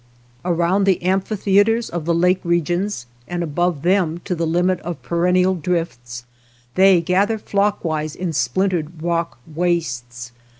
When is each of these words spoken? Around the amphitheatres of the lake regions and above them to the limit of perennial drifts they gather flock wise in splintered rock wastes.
Around 0.43 0.85
the 0.85 0.99
amphitheatres 1.03 1.87
of 1.87 2.05
the 2.05 2.13
lake 2.15 2.39
regions 2.43 3.05
and 3.27 3.43
above 3.43 3.83
them 3.83 4.19
to 4.25 4.33
the 4.33 4.47
limit 4.47 4.79
of 4.79 4.99
perennial 5.03 5.53
drifts 5.53 6.25
they 6.73 6.99
gather 7.01 7.37
flock 7.37 7.85
wise 7.85 8.15
in 8.15 8.33
splintered 8.33 9.03
rock 9.03 9.37
wastes. 9.45 10.31